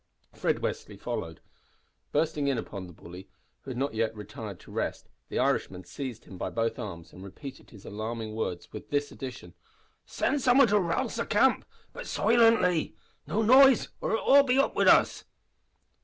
[0.33, 1.41] Fred Westly followed.
[2.11, 3.29] Bursting in upon the bully,
[3.61, 7.23] who had not yet retired to rest, the Irishman seized him by both arms and
[7.23, 9.53] repeated his alarming words, with this addition:
[10.07, 12.95] "Sind some wan to rouse the camp but silently!
[13.27, 15.25] No noise or it's all up wid us!"